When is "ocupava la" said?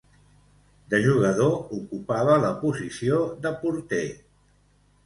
1.81-2.51